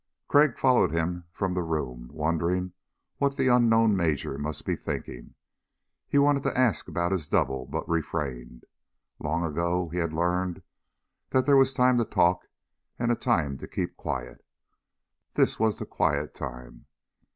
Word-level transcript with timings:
Crag 0.27 0.57
followed 0.57 0.89
him 0.89 1.25
from 1.31 1.53
the 1.53 1.61
room 1.61 2.09
wondering 2.11 2.73
what 3.19 3.37
the 3.37 3.49
unknown 3.49 3.95
Major 3.95 4.35
must 4.39 4.65
be 4.65 4.75
thinking. 4.75 5.35
He 6.07 6.17
wanted 6.17 6.41
to 6.41 6.57
ask 6.57 6.87
about 6.87 7.11
his 7.11 7.27
double 7.27 7.67
but 7.67 7.87
refrained. 7.87 8.63
Long 9.19 9.43
ago 9.45 9.89
he 9.89 9.99
had 9.99 10.11
learned 10.11 10.63
there 11.29 11.55
was 11.55 11.71
a 11.71 11.75
time 11.75 11.99
to 11.99 12.05
talk, 12.05 12.47
and 12.97 13.11
a 13.11 13.15
time 13.15 13.59
to 13.59 13.67
keep 13.67 13.95
quiet. 13.95 14.43
This 15.35 15.59
was 15.59 15.77
the 15.77 15.85
quiet 15.85 16.33
time. 16.33 16.87